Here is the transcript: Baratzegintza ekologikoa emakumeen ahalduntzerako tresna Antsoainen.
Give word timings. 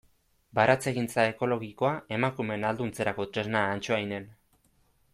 Baratzegintza 0.59 1.25
ekologikoa 1.33 1.91
emakumeen 2.17 2.67
ahalduntzerako 2.69 3.31
tresna 3.37 3.63
Antsoainen. 3.77 4.31